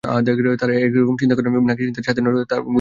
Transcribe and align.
তাঁরা 0.61 0.73
একই 0.85 0.97
রকম 1.01 1.15
চিন্তা 1.21 1.35
করেন, 1.35 1.51
নাকি 1.69 1.81
চিন্তার 1.87 2.05
স্বাধীনতার 2.05 2.33
ঘাটতি 2.33 2.41
আছে, 2.41 2.47
বোঝা 2.49 2.55
মুশকিল। 2.61 2.69